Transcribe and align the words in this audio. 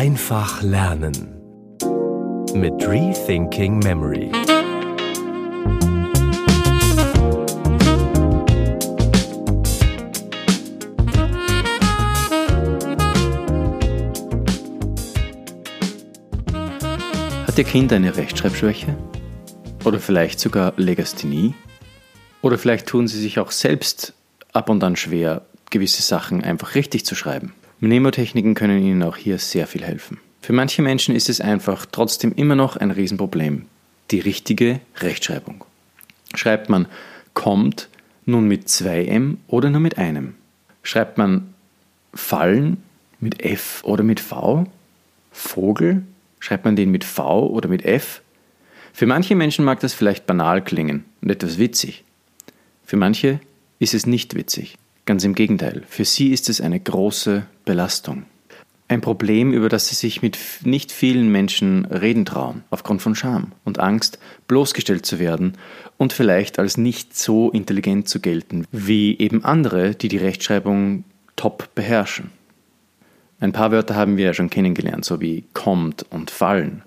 Einfach 0.00 0.62
lernen 0.62 1.12
mit 2.54 2.72
Rethinking 2.88 3.80
Memory. 3.80 4.32
Hat 17.46 17.58
Ihr 17.58 17.64
Kind 17.64 17.92
eine 17.92 18.16
Rechtschreibschwäche? 18.16 18.96
Oder 19.84 19.98
vielleicht 19.98 20.40
sogar 20.40 20.72
Legasthenie? 20.78 21.52
Oder 22.40 22.56
vielleicht 22.56 22.86
tun 22.86 23.06
Sie 23.06 23.20
sich 23.20 23.38
auch 23.38 23.50
selbst 23.50 24.14
ab 24.54 24.70
und 24.70 24.82
an 24.82 24.96
schwer, 24.96 25.42
gewisse 25.68 26.00
Sachen 26.00 26.42
einfach 26.42 26.74
richtig 26.74 27.04
zu 27.04 27.14
schreiben. 27.14 27.52
Mnemotechniken 27.80 28.54
können 28.54 28.82
Ihnen 28.82 29.02
auch 29.02 29.16
hier 29.16 29.38
sehr 29.38 29.66
viel 29.66 29.82
helfen. 29.82 30.18
Für 30.42 30.52
manche 30.52 30.82
Menschen 30.82 31.14
ist 31.14 31.28
es 31.28 31.40
einfach 31.40 31.86
trotzdem 31.86 32.32
immer 32.32 32.54
noch 32.54 32.76
ein 32.76 32.90
Riesenproblem. 32.90 33.64
Die 34.10 34.20
richtige 34.20 34.80
Rechtschreibung. 34.98 35.64
Schreibt 36.34 36.68
man 36.68 36.86
kommt 37.32 37.88
nun 38.26 38.48
mit 38.48 38.68
zwei 38.68 39.06
M 39.06 39.38
oder 39.48 39.70
nur 39.70 39.80
mit 39.80 39.98
einem? 39.98 40.34
Schreibt 40.82 41.16
man 41.18 41.54
fallen 42.12 42.82
mit 43.18 43.42
F 43.42 43.82
oder 43.84 44.02
mit 44.02 44.20
V? 44.20 44.66
Vogel? 45.32 46.02
Schreibt 46.38 46.64
man 46.64 46.76
den 46.76 46.90
mit 46.90 47.04
V 47.04 47.46
oder 47.46 47.68
mit 47.68 47.84
F? 47.84 48.22
Für 48.92 49.06
manche 49.06 49.34
Menschen 49.34 49.64
mag 49.64 49.80
das 49.80 49.94
vielleicht 49.94 50.26
banal 50.26 50.62
klingen 50.62 51.04
und 51.22 51.30
etwas 51.30 51.58
witzig. 51.58 52.04
Für 52.84 52.96
manche 52.96 53.40
ist 53.78 53.94
es 53.94 54.06
nicht 54.06 54.34
witzig. 54.34 54.76
Ganz 55.10 55.24
im 55.24 55.34
Gegenteil, 55.34 55.82
für 55.88 56.04
sie 56.04 56.28
ist 56.28 56.48
es 56.48 56.60
eine 56.60 56.78
große 56.78 57.44
Belastung. 57.64 58.26
Ein 58.86 59.00
Problem, 59.00 59.52
über 59.52 59.68
das 59.68 59.88
sie 59.88 59.96
sich 59.96 60.22
mit 60.22 60.38
nicht 60.62 60.92
vielen 60.92 61.32
Menschen 61.32 61.84
reden 61.86 62.24
trauen, 62.24 62.62
aufgrund 62.70 63.02
von 63.02 63.16
Scham 63.16 63.50
und 63.64 63.80
Angst, 63.80 64.20
bloßgestellt 64.46 65.04
zu 65.04 65.18
werden 65.18 65.54
und 65.98 66.12
vielleicht 66.12 66.60
als 66.60 66.76
nicht 66.76 67.18
so 67.18 67.50
intelligent 67.50 68.08
zu 68.08 68.20
gelten, 68.20 68.68
wie 68.70 69.18
eben 69.18 69.44
andere, 69.44 69.96
die 69.96 70.06
die 70.06 70.16
Rechtschreibung 70.16 71.02
top 71.34 71.74
beherrschen. 71.74 72.30
Ein 73.40 73.50
paar 73.50 73.72
Wörter 73.72 73.96
haben 73.96 74.16
wir 74.16 74.26
ja 74.26 74.32
schon 74.32 74.48
kennengelernt, 74.48 75.04
so 75.04 75.20
wie 75.20 75.42
kommt 75.54 76.06
und 76.10 76.30
fallen. 76.30 76.84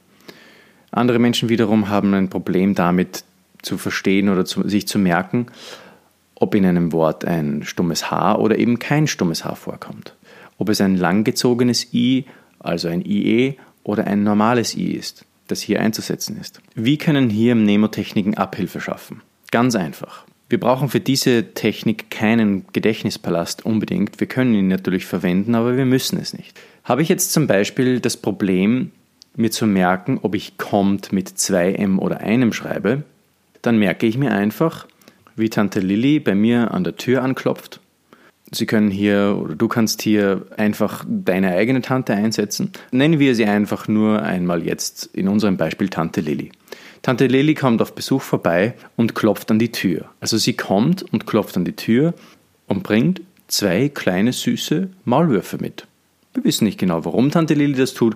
Andere 0.91 1.19
Menschen 1.19 1.49
wiederum 1.49 1.89
haben 1.89 2.13
ein 2.13 2.29
Problem 2.29 2.73
damit 2.73 3.25
zu 3.63 3.77
verstehen 3.77 4.29
oder 4.29 4.45
zu, 4.45 4.65
sich 4.65 4.87
zu 4.87 4.97
merken, 4.97 5.47
ob 6.43 6.55
in 6.55 6.65
einem 6.65 6.91
Wort 6.91 7.23
ein 7.23 7.63
stummes 7.63 8.11
H 8.11 8.35
oder 8.35 8.57
eben 8.57 8.77
kein 8.77 9.07
stummes 9.07 9.45
H 9.45 9.55
vorkommt, 9.55 10.13
ob 10.57 10.67
es 10.67 10.81
ein 10.81 10.97
langgezogenes 10.97 11.93
I, 11.93 12.25
also 12.59 12.89
ein 12.89 13.01
IE 13.05 13.55
oder 13.83 14.07
ein 14.07 14.23
normales 14.23 14.75
I 14.75 14.91
ist, 14.91 15.23
das 15.47 15.61
hier 15.61 15.79
einzusetzen 15.79 16.37
ist. 16.37 16.59
Wie 16.75 16.97
können 16.97 17.29
hier 17.29 17.55
Mnemotechniken 17.55 18.35
Abhilfe 18.35 18.81
schaffen? 18.81 19.21
Ganz 19.51 19.75
einfach. 19.75 20.25
Wir 20.49 20.59
brauchen 20.59 20.89
für 20.89 20.99
diese 20.99 21.53
Technik 21.53 22.11
keinen 22.11 22.65
Gedächtnispalast 22.73 23.65
unbedingt. 23.65 24.19
Wir 24.19 24.27
können 24.27 24.53
ihn 24.53 24.67
natürlich 24.67 25.05
verwenden, 25.05 25.55
aber 25.55 25.77
wir 25.77 25.85
müssen 25.85 26.19
es 26.19 26.33
nicht. 26.33 26.59
Habe 26.83 27.03
ich 27.03 27.07
jetzt 27.07 27.31
zum 27.31 27.47
Beispiel 27.47 28.01
das 28.01 28.17
Problem, 28.17 28.91
mir 29.37 29.49
zu 29.49 29.65
merken, 29.65 30.19
ob 30.21 30.35
ich 30.35 30.57
kommt 30.57 31.13
mit 31.13 31.29
zwei 31.29 31.71
M 31.71 31.99
oder 31.99 32.19
einem 32.19 32.51
schreibe, 32.51 33.03
dann 33.61 33.79
merke 33.79 34.07
ich 34.07 34.17
mir 34.17 34.33
einfach, 34.33 34.87
wie 35.35 35.49
Tante 35.49 35.79
Lilly 35.79 36.19
bei 36.19 36.35
mir 36.35 36.71
an 36.71 36.83
der 36.83 36.95
Tür 36.95 37.23
anklopft. 37.23 37.79
Sie 38.51 38.65
können 38.65 38.91
hier 38.91 39.39
oder 39.41 39.55
du 39.55 39.67
kannst 39.67 40.01
hier 40.01 40.45
einfach 40.57 41.03
deine 41.07 41.55
eigene 41.55 41.81
Tante 41.81 42.13
einsetzen. 42.13 42.71
Nennen 42.91 43.19
wir 43.19 43.33
sie 43.33 43.45
einfach 43.45 43.87
nur 43.87 44.21
einmal 44.21 44.63
jetzt 44.63 45.09
in 45.13 45.27
unserem 45.27 45.57
Beispiel 45.57 45.89
Tante 45.89 46.21
Lilly. 46.21 46.51
Tante 47.01 47.27
Lilly 47.27 47.55
kommt 47.55 47.81
auf 47.81 47.95
Besuch 47.95 48.21
vorbei 48.21 48.75
und 48.95 49.15
klopft 49.15 49.49
an 49.49 49.59
die 49.59 49.71
Tür. 49.71 50.05
Also 50.19 50.37
sie 50.37 50.53
kommt 50.53 51.03
und 51.11 51.25
klopft 51.25 51.57
an 51.57 51.65
die 51.65 51.75
Tür 51.75 52.13
und 52.67 52.83
bringt 52.83 53.21
zwei 53.47 53.89
kleine 53.89 54.33
süße 54.33 54.89
Maulwürfe 55.03 55.57
mit. 55.57 55.87
Wir 56.33 56.43
wissen 56.43 56.65
nicht 56.65 56.79
genau, 56.79 57.05
warum 57.05 57.31
Tante 57.31 57.55
Lilly 57.55 57.73
das 57.73 57.93
tut, 57.93 58.15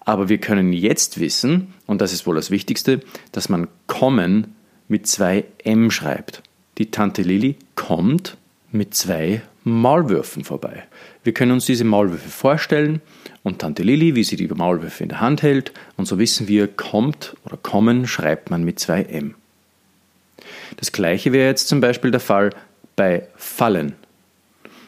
aber 0.00 0.28
wir 0.28 0.38
können 0.38 0.72
jetzt 0.72 1.20
wissen, 1.20 1.74
und 1.86 2.00
das 2.00 2.12
ist 2.12 2.26
wohl 2.26 2.36
das 2.36 2.50
Wichtigste, 2.50 3.00
dass 3.32 3.48
man 3.48 3.68
kommen 3.86 4.54
mit 4.88 5.06
zwei 5.06 5.44
M 5.64 5.90
schreibt. 5.90 6.42
Die 6.78 6.92
Tante 6.92 7.22
Lilly 7.22 7.56
kommt 7.74 8.36
mit 8.70 8.94
zwei 8.94 9.42
Maulwürfen 9.64 10.44
vorbei. 10.44 10.84
Wir 11.24 11.34
können 11.34 11.50
uns 11.50 11.66
diese 11.66 11.82
Maulwürfe 11.82 12.28
vorstellen 12.28 13.00
und 13.42 13.58
Tante 13.58 13.82
Lilly, 13.82 14.14
wie 14.14 14.22
sie 14.22 14.36
die 14.36 14.46
Maulwürfe 14.46 15.02
in 15.02 15.08
der 15.08 15.20
Hand 15.20 15.42
hält, 15.42 15.72
und 15.96 16.06
so 16.06 16.20
wissen 16.20 16.46
wir, 16.46 16.68
kommt 16.68 17.34
oder 17.44 17.56
kommen 17.56 18.06
schreibt 18.06 18.50
man 18.50 18.62
mit 18.62 18.78
zwei 18.78 19.02
M. 19.02 19.34
Das 20.76 20.92
gleiche 20.92 21.32
wäre 21.32 21.48
jetzt 21.48 21.66
zum 21.66 21.80
Beispiel 21.80 22.12
der 22.12 22.20
Fall 22.20 22.50
bei 22.94 23.26
fallen. 23.34 23.94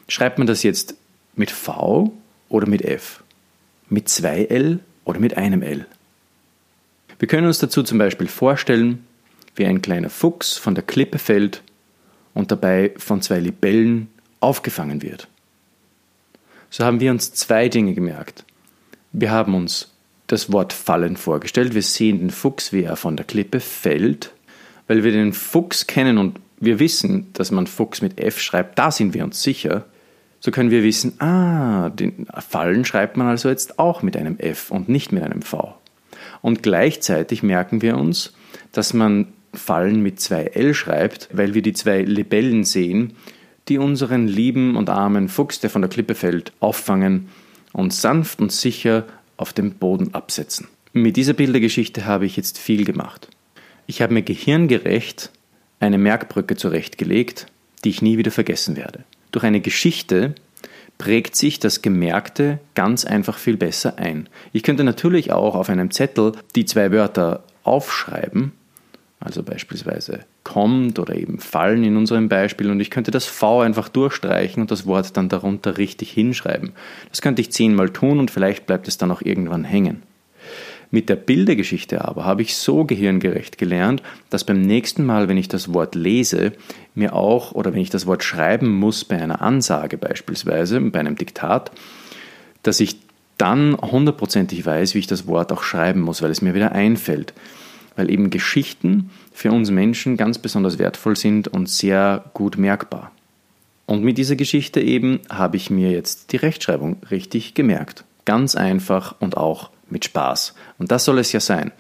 Schreibt 0.07 0.39
man 0.39 0.47
das 0.47 0.63
jetzt 0.63 0.95
mit 1.35 1.51
V 1.51 2.13
oder 2.49 2.69
mit 2.69 2.83
F? 2.83 3.25
Mit 3.89 4.09
zwei 4.09 4.45
L 4.45 4.79
oder 5.05 5.19
mit 5.19 5.37
einem 5.37 5.63
L? 5.63 5.87
Wir 7.19 7.27
können 7.27 7.49
uns 7.49 7.59
dazu 7.59 7.83
zum 7.83 7.99
Beispiel 7.99 8.29
vorstellen, 8.29 9.05
wie 9.57 9.67
ein 9.67 9.83
kleiner 9.83 10.11
Fuchs 10.11 10.57
von 10.57 10.77
der 10.77 10.85
Klippe 10.85 11.19
fällt 11.19 11.63
und 12.35 12.51
dabei 12.51 12.93
von 12.97 13.23
zwei 13.23 13.41
Libellen 13.41 14.09
aufgefangen 14.41 15.03
wird. 15.03 15.29
So 16.71 16.85
haben 16.85 17.01
wir 17.01 17.11
uns 17.11 17.33
zwei 17.33 17.69
Dinge 17.69 17.95
gemerkt. 17.95 18.45
Wir 19.13 19.31
haben 19.31 19.55
uns 19.55 19.93
das 20.29 20.53
Wort 20.53 20.73
fallen 20.73 21.17
vorgestellt. 21.17 21.75
Wir 21.75 21.83
sehen 21.83 22.21
den 22.21 22.31
Fuchs, 22.31 22.73
wie 22.73 22.85
er 22.85 22.97
von 22.97 23.17
der 23.17 23.27
Klippe 23.27 23.59
fällt, 23.59 24.33
weil 24.87 25.03
wir 25.03 25.11
den 25.11 25.33
Fuchs 25.33 25.87
kennen 25.87 26.19
und 26.19 26.39
wir 26.61 26.79
wissen, 26.79 27.33
dass 27.33 27.51
man 27.51 27.67
Fuchs 27.67 28.03
mit 28.03 28.21
F 28.21 28.39
schreibt. 28.41 28.79
Da 28.79 28.91
sind 28.91 29.15
wir 29.15 29.25
uns 29.25 29.43
sicher. 29.43 29.87
So 30.39 30.51
können 30.51 30.71
wir 30.71 30.83
wissen, 30.83 31.21
ah, 31.21 31.91
den 31.91 32.27
Fallen 32.49 32.85
schreibt 32.85 33.17
man 33.17 33.27
also 33.27 33.49
jetzt 33.49 33.79
auch 33.79 34.03
mit 34.03 34.17
einem 34.17 34.39
F 34.39 34.71
und 34.71 34.89
nicht 34.89 35.13
mit 35.13 35.23
einem 35.23 35.43
V. 35.43 35.75
Und 36.43 36.63
gleichzeitig 36.63 37.43
merken 37.43 37.83
wir 37.83 37.97
uns, 37.97 38.33
dass 38.73 38.95
man 38.95 39.33
Fallen 39.53 40.03
mit 40.03 40.21
zwei 40.21 40.45
L 40.45 40.75
schreibt, 40.75 41.29
weil 41.33 41.55
wir 41.55 41.63
die 41.63 41.73
zwei 41.73 42.03
Libellen 42.03 42.65
sehen, 42.65 43.15
die 43.69 43.79
unseren 43.79 44.27
lieben 44.29 44.77
und 44.77 44.91
armen 44.91 45.29
Fuchs, 45.29 45.61
der 45.61 45.71
von 45.71 45.83
der 45.83 45.89
Klippe 45.89 46.15
fällt, 46.15 46.53
auffangen 46.61 47.29
und 47.73 47.93
sanft 47.93 48.41
und 48.41 48.53
sicher 48.53 49.07
auf 49.37 49.53
dem 49.53 49.73
Boden 49.73 50.15
absetzen. 50.15 50.69
Mit 50.93 51.17
dieser 51.17 51.35
Bildergeschichte 51.35 52.05
habe 52.05 52.27
ich 52.27 52.37
jetzt 52.37 52.59
viel 52.59 52.85
gemacht. 52.85 53.29
Ich 53.87 54.03
habe 54.03 54.15
mir 54.15 54.23
gehirngerecht 54.23 55.31
eine 55.79 55.99
Merkbrücke 55.99 56.57
zurechtgelegt, 56.57 57.47
die 57.85 57.91
ich 57.91 58.03
nie 58.03 58.19
wieder 58.19 58.31
vergessen 58.31 58.77
werde. 58.77 59.05
Durch 59.33 59.45
eine 59.45 59.61
Geschichte 59.61 60.35
prägt 60.99 61.35
sich 61.35 61.59
das 61.59 61.81
Gemerkte 61.81 62.61
ganz 62.75 63.05
einfach 63.05 63.39
viel 63.39 63.57
besser 63.57 63.99
ein. 63.99 64.29
Ich 64.53 64.63
könnte 64.63 64.85
natürlich 64.85 65.33
auch 65.33 65.55
auf 65.55 65.71
einem 65.71 65.91
Zettel 65.91 66.33
die 66.55 66.67
zwei 66.67 66.93
Wörter 66.93 67.45
aufschreiben 67.63 68.53
also 69.21 69.43
beispielsweise 69.43 70.21
kommt 70.45 70.99
oder 70.99 71.15
eben 71.15 71.39
fallen 71.39 71.85
in 71.85 71.99
unserem 71.99 72.31
Beispiel 72.31 72.71
und 72.71 72.81
ich 72.81 72.91
könnte 72.91 73.11
das 73.11 73.27
V 73.27 73.61
einfach 73.61 73.91
durchstreichen 73.91 74.63
und 74.63 74.71
das 74.71 74.87
Wort 74.87 75.15
dann 75.17 75.29
darunter 75.29 75.77
richtig 75.77 76.11
hinschreiben. 76.11 76.73
Das 77.11 77.21
könnte 77.21 77.43
ich 77.43 77.53
zehnmal 77.53 77.91
tun 77.91 78.19
und 78.19 78.31
vielleicht 78.31 78.67
bleibt 78.67 78.89
es 78.89 78.97
dann 78.97 79.11
auch 79.11 79.21
irgendwann 79.21 79.65
hängen. 79.65 80.03
Mit 80.91 81.09
der 81.11 81.17
Bildergeschichte 81.17 82.05
aber 82.05 82.25
habe 82.25 82.43
ich 82.43 82.57
so 82.57 82.85
gehirngerecht 82.85 83.59
gelernt, 83.59 84.03
dass 84.31 84.43
beim 84.43 84.63
nächsten 84.63 85.05
Mal, 85.05 85.29
wenn 85.29 85.37
ich 85.37 85.49
das 85.49 85.73
Wort 85.73 85.95
lese, 85.95 86.53
mir 86.95 87.15
auch 87.15 87.53
oder 87.53 87.75
wenn 87.75 87.83
ich 87.83 87.91
das 87.91 88.07
Wort 88.07 88.25
schreiben 88.25 88.73
muss 88.73 89.05
bei 89.05 89.21
einer 89.21 89.43
Ansage 89.43 89.99
beispielsweise, 89.99 90.81
bei 90.81 90.99
einem 90.99 91.17
Diktat, 91.17 91.71
dass 92.63 92.81
ich 92.81 92.97
dann 93.37 93.77
hundertprozentig 93.77 94.65
weiß, 94.65 94.95
wie 94.95 94.99
ich 94.99 95.07
das 95.07 95.27
Wort 95.27 95.53
auch 95.53 95.63
schreiben 95.63 96.01
muss, 96.01 96.23
weil 96.23 96.31
es 96.31 96.43
mir 96.43 96.55
wieder 96.55 96.73
einfällt 96.73 97.35
weil 98.01 98.11
eben 98.11 98.31
Geschichten 98.31 99.11
für 99.31 99.53
uns 99.53 99.71
Menschen 99.71 100.17
ganz 100.17 100.39
besonders 100.39 100.79
wertvoll 100.79 101.17
sind 101.17 101.49
und 101.49 101.69
sehr 101.69 102.25
gut 102.33 102.57
merkbar. 102.57 103.13
Und 103.85 104.03
mit 104.03 104.17
dieser 104.17 104.37
Geschichte 104.37 104.81
eben 104.81 105.21
habe 105.29 105.59
ich 105.59 105.69
mir 105.69 105.91
jetzt 105.91 106.33
die 106.33 106.39
Rechtschreibung 106.39 106.97
richtig 107.11 107.53
gemerkt. 107.53 108.05
Ganz 108.25 108.55
einfach 108.55 109.17
und 109.21 109.37
auch 109.37 109.69
mit 109.91 110.07
Spaß. 110.07 110.55
Und 110.79 110.91
das 110.91 111.05
soll 111.05 111.19
es 111.19 111.33
ja 111.33 111.41
sein. 111.41 111.73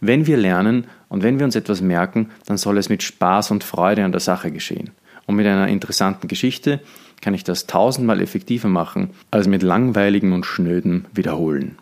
Wenn 0.00 0.26
wir 0.26 0.36
lernen 0.36 0.88
und 1.08 1.22
wenn 1.22 1.38
wir 1.38 1.44
uns 1.44 1.54
etwas 1.54 1.80
merken, 1.80 2.30
dann 2.46 2.56
soll 2.56 2.76
es 2.76 2.88
mit 2.88 3.04
Spaß 3.04 3.52
und 3.52 3.62
Freude 3.62 4.04
an 4.04 4.10
der 4.10 4.20
Sache 4.20 4.50
geschehen. 4.50 4.90
Und 5.26 5.36
mit 5.36 5.46
einer 5.46 5.68
interessanten 5.68 6.26
Geschichte 6.26 6.80
kann 7.20 7.34
ich 7.34 7.44
das 7.44 7.68
tausendmal 7.68 8.20
effektiver 8.20 8.68
machen, 8.68 9.10
als 9.30 9.46
mit 9.46 9.62
langweiligen 9.62 10.32
und 10.32 10.44
schnöden 10.44 11.04
Wiederholen. 11.12 11.78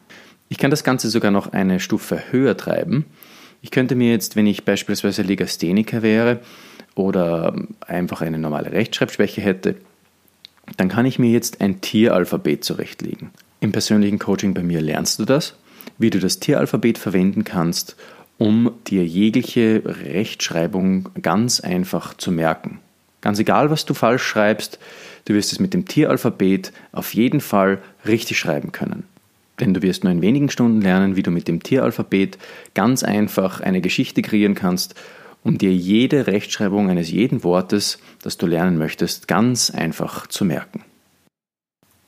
Ich 0.50 0.58
kann 0.58 0.70
das 0.70 0.84
Ganze 0.84 1.08
sogar 1.08 1.30
noch 1.30 1.54
eine 1.54 1.80
Stufe 1.80 2.20
höher 2.30 2.58
treiben 2.58 3.06
ich 3.66 3.72
könnte 3.72 3.96
mir 3.96 4.12
jetzt, 4.12 4.36
wenn 4.36 4.46
ich 4.46 4.64
beispielsweise 4.64 5.22
Legastheniker 5.22 6.00
wäre 6.00 6.38
oder 6.94 7.52
einfach 7.80 8.20
eine 8.20 8.38
normale 8.38 8.70
Rechtschreibschwäche 8.70 9.40
hätte, 9.40 9.74
dann 10.76 10.88
kann 10.88 11.04
ich 11.04 11.18
mir 11.18 11.30
jetzt 11.30 11.60
ein 11.60 11.80
Tieralphabet 11.80 12.62
zurechtlegen. 12.62 13.32
Im 13.58 13.72
persönlichen 13.72 14.20
Coaching 14.20 14.54
bei 14.54 14.62
mir 14.62 14.80
lernst 14.80 15.18
du 15.18 15.24
das, 15.24 15.56
wie 15.98 16.10
du 16.10 16.20
das 16.20 16.38
Tieralphabet 16.38 16.96
verwenden 16.96 17.42
kannst, 17.42 17.96
um 18.38 18.70
dir 18.86 19.04
jegliche 19.04 19.82
Rechtschreibung 19.84 21.08
ganz 21.20 21.58
einfach 21.58 22.14
zu 22.14 22.30
merken. 22.30 22.78
Ganz 23.20 23.40
egal, 23.40 23.68
was 23.72 23.84
du 23.84 23.94
falsch 23.94 24.22
schreibst, 24.22 24.78
du 25.24 25.34
wirst 25.34 25.50
es 25.50 25.58
mit 25.58 25.74
dem 25.74 25.86
Tieralphabet 25.86 26.72
auf 26.92 27.14
jeden 27.14 27.40
Fall 27.40 27.82
richtig 28.06 28.38
schreiben 28.38 28.70
können. 28.70 29.02
Denn 29.60 29.74
du 29.74 29.82
wirst 29.82 30.04
nur 30.04 30.12
in 30.12 30.22
wenigen 30.22 30.50
Stunden 30.50 30.80
lernen, 30.80 31.16
wie 31.16 31.22
du 31.22 31.30
mit 31.30 31.48
dem 31.48 31.62
Tieralphabet 31.62 32.38
ganz 32.74 33.02
einfach 33.02 33.60
eine 33.60 33.80
Geschichte 33.80 34.22
kreieren 34.22 34.54
kannst, 34.54 34.94
um 35.42 35.58
dir 35.58 35.72
jede 35.72 36.26
Rechtschreibung 36.26 36.90
eines 36.90 37.10
jeden 37.10 37.44
Wortes, 37.44 37.98
das 38.22 38.36
du 38.36 38.46
lernen 38.46 38.78
möchtest, 38.78 39.28
ganz 39.28 39.70
einfach 39.70 40.26
zu 40.26 40.44
merken. 40.44 40.82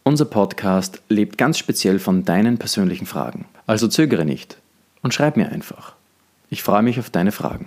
Unser 0.03 0.25
Podcast 0.25 1.03
lebt 1.09 1.39
ganz 1.39 1.59
speziell 1.59 1.99
von 1.99 2.25
deinen 2.25 2.59
persönlichen 2.59 3.07
Fragen. 3.07 3.45
Also 3.67 3.89
zögere 3.89 4.25
nicht 4.25 4.59
und 5.03 5.15
schreib 5.15 5.37
mir 5.37 5.51
einfach. 5.51 5.95
Ich 6.51 6.63
freue 6.63 6.83
mich 6.83 6.99
auf 6.99 7.11
deine 7.11 7.31
Fragen. 7.31 7.67